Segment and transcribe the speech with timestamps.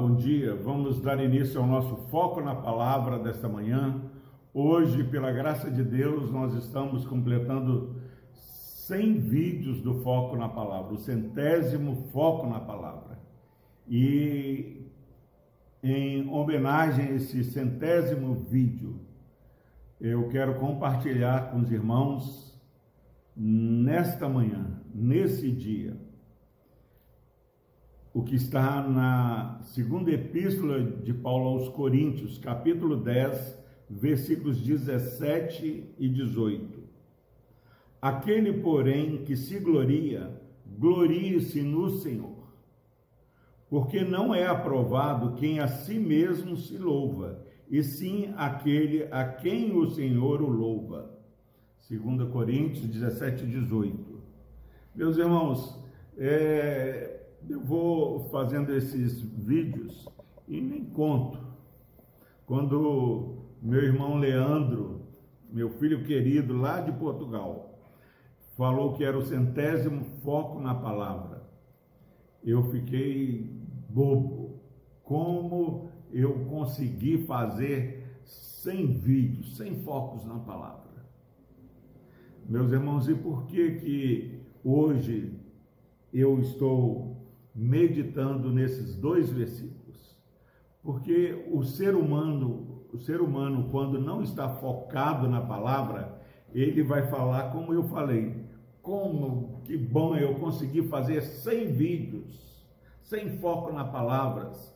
[0.00, 0.54] bom dia.
[0.54, 4.00] Vamos dar início ao nosso foco na palavra desta manhã.
[4.54, 7.96] Hoje, pela graça de Deus, nós estamos completando
[8.32, 13.18] 100 vídeos do foco na palavra, o centésimo foco na palavra.
[13.86, 14.86] E
[15.82, 19.02] em homenagem a esse centésimo vídeo,
[20.00, 22.58] eu quero compartilhar com os irmãos
[23.36, 25.94] nesta manhã, nesse dia,
[28.12, 36.08] o que está na segunda epístola de Paulo aos Coríntios, capítulo 10, versículos 17 e
[36.08, 36.80] 18.
[38.02, 40.30] Aquele, porém, que se gloria,
[40.78, 42.40] glorie-se no Senhor.
[43.68, 49.76] Porque não é aprovado quem a si mesmo se louva, e sim aquele a quem
[49.76, 51.16] o Senhor o louva.
[51.88, 54.20] 2 Coríntios 17 e 18.
[54.94, 55.78] Meus irmãos,
[56.18, 57.89] é, eu vou
[58.28, 60.08] fazendo esses vídeos
[60.46, 61.38] e nem conto.
[62.46, 65.02] Quando meu irmão Leandro,
[65.50, 67.78] meu filho querido lá de Portugal,
[68.56, 71.42] falou que era o centésimo foco na palavra,
[72.44, 73.50] eu fiquei
[73.88, 74.60] bobo.
[75.02, 81.04] Como eu consegui fazer sem vídeos, sem focos na palavra?
[82.48, 85.32] Meus irmãos, e por que que hoje
[86.12, 87.19] eu estou
[87.60, 90.16] meditando nesses dois versículos.
[90.82, 96.18] Porque o ser humano, o ser humano quando não está focado na palavra,
[96.54, 98.48] ele vai falar como eu falei.
[98.80, 102.64] Como que bom eu consegui fazer 100 vídeos,
[103.02, 104.74] sem foco na palavras.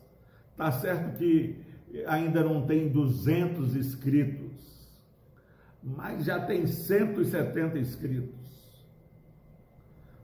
[0.55, 1.59] Tá certo que
[2.05, 4.91] ainda não tem 200 inscritos,
[5.81, 8.35] mas já tem 170 inscritos.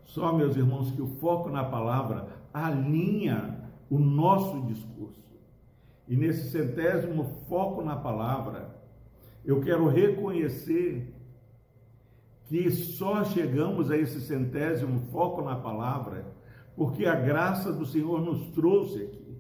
[0.04, 5.22] Só, meus irmãos, que o foco na palavra alinha o nosso discurso.
[6.08, 8.76] E nesse centésimo foco na palavra,
[9.46, 11.14] eu quero reconhecer
[12.46, 16.26] que só chegamos a esse centésimo foco na palavra
[16.76, 19.38] porque a graça do Senhor nos trouxe aqui.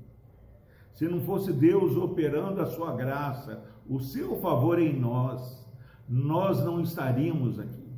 [0.93, 5.65] Se não fosse Deus operando a sua graça, o seu favor em nós,
[6.07, 7.89] nós não estaríamos aqui.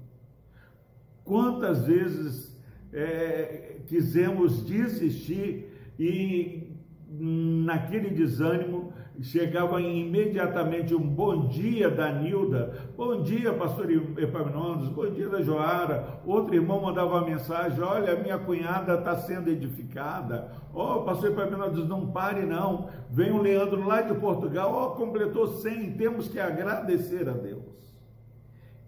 [1.23, 2.52] Quantas vezes
[2.93, 6.71] é, quisemos desistir e
[7.09, 15.29] naquele desânimo chegava imediatamente um bom dia da Nilda, bom dia pastor Epaminondas, bom dia
[15.29, 21.01] da Joara, outro irmão mandava uma mensagem, olha minha cunhada está sendo edificada, ó oh,
[21.03, 25.91] pastor Epaminondas não pare não, vem o Leandro lá de Portugal, ó oh, completou 100,
[25.91, 27.95] temos que agradecer a Deus,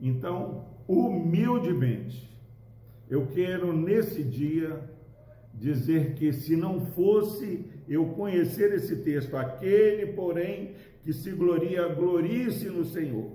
[0.02, 2.35] então humildemente
[3.10, 4.80] eu quero nesse dia
[5.54, 12.68] dizer que se não fosse eu conhecer esse texto, aquele, porém, que se gloria, glorie-se
[12.70, 13.32] no Senhor,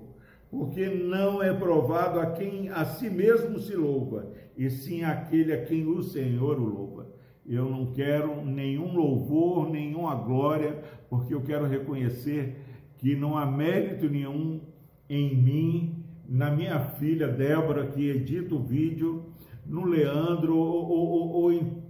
[0.49, 5.65] porque não é provado a quem a si mesmo se louva, e sim aquele a
[5.65, 7.07] quem o Senhor o louva.
[7.47, 10.79] Eu não quero nenhum louvor, nenhuma glória,
[11.09, 12.57] porque eu quero reconhecer
[12.97, 14.61] que não há mérito nenhum
[15.09, 19.25] em mim, na minha filha Débora, que edita o vídeo,
[19.71, 21.81] no Leandro ou, ou, ou em,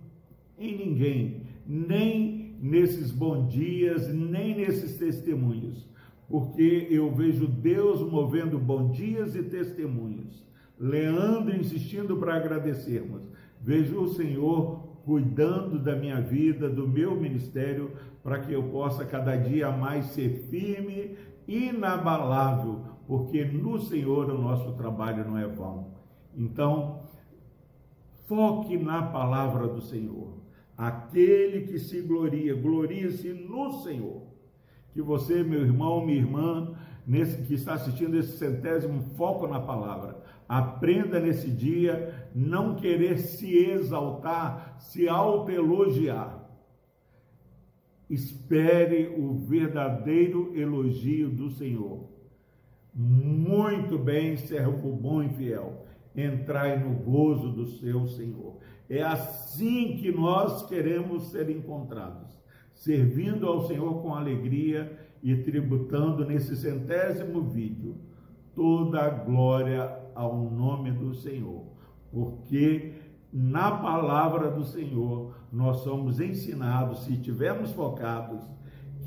[0.60, 5.90] em ninguém, nem nesses bons dias, nem nesses testemunhos,
[6.30, 10.46] porque eu vejo Deus movendo bons dias e testemunhos.
[10.80, 13.24] Leandro insistindo para agradecermos.
[13.60, 17.92] Vejo o Senhor cuidando da minha vida, do meu ministério,
[18.24, 21.16] para que eu possa cada dia mais ser firme,
[21.48, 25.88] inabalável, porque no Senhor o nosso trabalho não é vão.
[26.38, 27.01] Então,
[28.32, 30.38] Foque na palavra do Senhor.
[30.78, 34.22] Aquele que se gloria, glorie-se no Senhor.
[34.94, 36.74] Que você, meu irmão, minha irmã,
[37.06, 43.54] nesse que está assistindo esse centésimo foco na palavra, aprenda nesse dia não querer se
[43.54, 46.50] exaltar, se autoelogiar.
[48.10, 52.08] Espere o verdadeiro elogio do Senhor.
[52.94, 58.58] Muito bem, servo bom e fiel entrai no gozo do seu Senhor.
[58.90, 62.30] É assim que nós queremos ser encontrados,
[62.74, 67.96] servindo ao Senhor com alegria e tributando nesse centésimo vídeo
[68.54, 71.64] toda a glória ao nome do Senhor,
[72.12, 72.94] porque
[73.32, 78.44] na palavra do Senhor nós somos ensinados, se estivermos focados,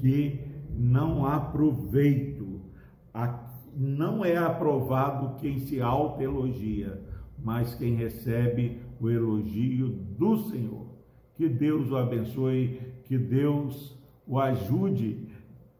[0.00, 0.40] que
[0.70, 2.62] não há proveito
[3.76, 7.00] não é aprovado quem se autoelogia,
[7.38, 10.86] mas quem recebe o elogio do Senhor.
[11.34, 15.28] Que Deus o abençoe, que Deus o ajude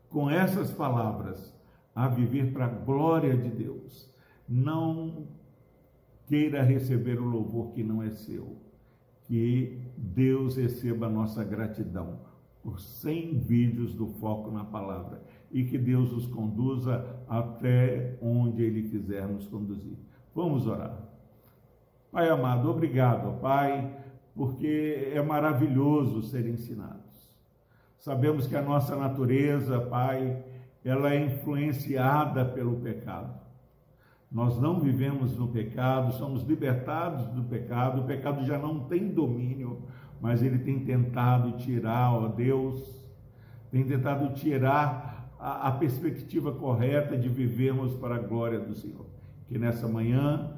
[0.09, 1.55] com essas palavras
[1.95, 4.13] a viver para a glória de Deus.
[4.49, 5.29] Não
[6.27, 8.57] queira receber o louvor que não é seu.
[9.23, 12.21] Que Deus receba a nossa gratidão
[12.63, 15.23] por 100 vídeos do Foco na Palavra
[15.55, 19.97] e que Deus os conduza até onde Ele quiser nos conduzir.
[20.35, 20.99] Vamos orar.
[22.11, 23.97] Pai amado, obrigado, Pai,
[24.35, 27.31] porque é maravilhoso ser ensinados.
[28.01, 30.43] Sabemos que a nossa natureza, Pai,
[30.85, 33.33] ela é influenciada pelo pecado.
[34.33, 39.85] Nós não vivemos no pecado, somos libertados do pecado, o pecado já não tem domínio,
[40.21, 43.01] mas ele tem tentado tirar, ó Deus,
[43.71, 45.14] tem tentado tirar
[45.45, 49.05] a, a perspectiva correta de vivermos para a glória do Senhor.
[49.47, 50.57] Que nessa manhã,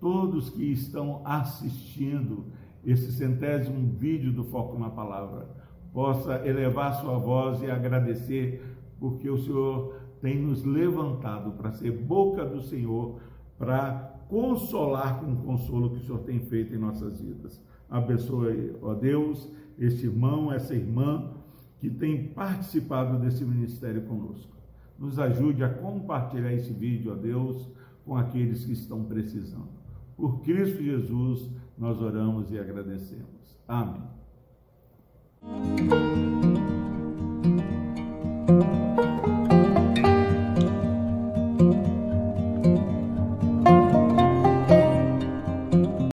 [0.00, 2.46] todos que estão assistindo
[2.84, 5.48] esse centésimo vídeo do Foco na Palavra,
[5.92, 8.60] possa elevar sua voz e agradecer,
[8.98, 13.20] porque o Senhor tem nos levantado para ser boca do Senhor,
[13.56, 17.62] para consolar com o consolo que o Senhor tem feito em nossas vidas.
[17.88, 19.48] Abençoe, ó Deus,
[19.78, 21.30] este irmão, essa irmã
[21.78, 24.54] que tem participado desse ministério conosco.
[24.98, 27.68] Nos ajude a compartilhar esse vídeo, a Deus,
[28.04, 29.68] com aqueles que estão precisando.
[30.16, 33.58] Por Cristo Jesus, nós oramos e agradecemos.
[33.66, 34.02] Amém.